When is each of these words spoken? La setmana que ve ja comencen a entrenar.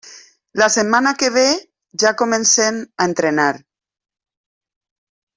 La 0.59 0.67
setmana 0.75 1.11
que 1.23 1.27
ve 1.35 1.43
ja 2.05 2.13
comencen 2.21 2.79
a 3.03 3.07
entrenar. 3.11 3.51